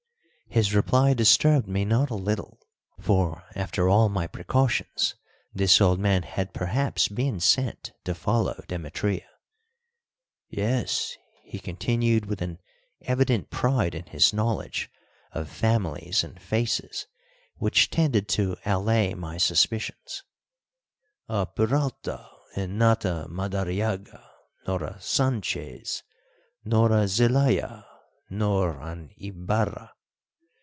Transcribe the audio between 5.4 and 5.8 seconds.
this